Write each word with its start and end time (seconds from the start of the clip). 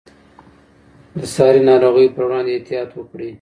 د 1.19 1.21
ساري 1.33 1.61
ناروغیو 1.69 2.13
پر 2.15 2.23
وړاندې 2.27 2.51
احتیاط 2.53 2.89
وکړئ. 2.95 3.29